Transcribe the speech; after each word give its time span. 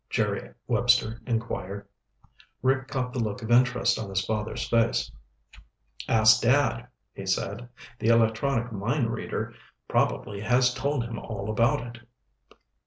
Jerry 0.09 0.55
Webster 0.65 1.21
inquired. 1.27 1.87
Rick 2.63 2.87
caught 2.87 3.13
the 3.13 3.19
look 3.19 3.43
of 3.43 3.51
interest 3.51 3.99
on 3.99 4.09
his 4.09 4.25
father's 4.25 4.67
face. 4.67 5.11
"Ask 6.07 6.41
Dad," 6.41 6.87
he 7.13 7.27
said. 7.27 7.69
"The 7.99 8.07
electronic 8.07 8.71
mind 8.71 9.11
reader 9.13 9.53
probably 9.87 10.39
has 10.41 10.73
told 10.73 11.03
him 11.03 11.19
all 11.19 11.51
about 11.51 11.81
it." 11.85 12.01